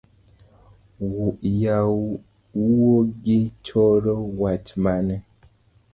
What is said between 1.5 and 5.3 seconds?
Yawuigo choro wach mane